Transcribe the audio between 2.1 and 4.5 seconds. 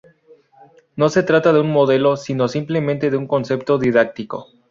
sino simplemente de un concepto didáctico.